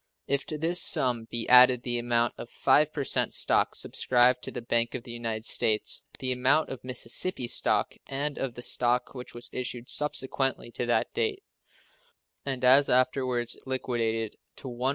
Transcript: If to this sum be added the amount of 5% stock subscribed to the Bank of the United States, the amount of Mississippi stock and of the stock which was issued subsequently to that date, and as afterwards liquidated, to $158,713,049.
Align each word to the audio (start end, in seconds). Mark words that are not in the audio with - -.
If 0.25 0.47
to 0.47 0.57
this 0.57 0.81
sum 0.81 1.25
be 1.29 1.47
added 1.47 1.83
the 1.83 1.99
amount 1.99 2.33
of 2.39 2.49
5% 2.49 3.33
stock 3.33 3.75
subscribed 3.75 4.41
to 4.41 4.49
the 4.51 4.63
Bank 4.63 4.95
of 4.95 5.03
the 5.03 5.11
United 5.11 5.45
States, 5.45 6.05
the 6.17 6.31
amount 6.31 6.69
of 6.69 6.83
Mississippi 6.83 7.45
stock 7.45 7.93
and 8.07 8.39
of 8.39 8.55
the 8.55 8.63
stock 8.63 9.13
which 9.13 9.35
was 9.35 9.51
issued 9.53 9.89
subsequently 9.89 10.71
to 10.71 10.87
that 10.87 11.13
date, 11.13 11.43
and 12.43 12.63
as 12.65 12.89
afterwards 12.89 13.59
liquidated, 13.67 14.37
to 14.55 14.69
$158,713,049. 14.69 14.73